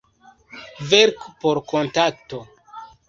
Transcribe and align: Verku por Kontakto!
Verku 0.89 1.27
por 1.43 1.57
Kontakto! 1.73 2.39